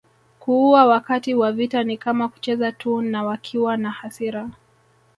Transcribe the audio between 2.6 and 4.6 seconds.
tu na wakiwa na hasira